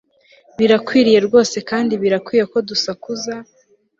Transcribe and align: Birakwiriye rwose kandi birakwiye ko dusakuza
Birakwiriye 0.57 1.19
rwose 1.27 1.57
kandi 1.69 1.93
birakwiye 2.01 2.43
ko 2.51 2.57
dusakuza 2.69 3.33